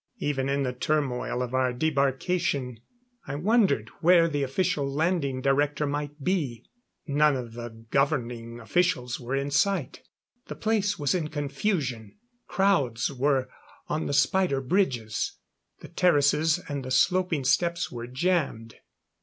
Even 0.17 0.49
in 0.49 0.63
the 0.63 0.73
turmoil 0.73 1.43
of 1.43 1.53
our 1.53 1.71
debarkation, 1.71 2.79
I 3.27 3.35
wondered 3.35 3.89
where 3.99 4.27
the 4.27 4.41
official 4.41 4.91
landing 4.91 5.41
director 5.43 5.85
might 5.85 6.23
be. 6.23 6.65
None 7.05 7.35
of 7.35 7.53
the 7.53 7.85
governing 7.91 8.59
officials 8.59 9.19
were 9.19 9.35
in 9.35 9.51
sight. 9.51 10.01
The 10.47 10.55
place 10.55 10.97
was 10.97 11.13
in 11.13 11.27
confusion. 11.27 12.17
Crowds 12.47 13.13
were 13.13 13.47
on 13.89 14.07
the 14.07 14.13
spider 14.13 14.59
bridges; 14.59 15.37
the 15.81 15.87
terraces 15.87 16.57
and 16.67 16.83
the 16.83 16.89
sloping 16.89 17.43
steps 17.45 17.91
were 17.91 18.07
jammed. 18.07 18.77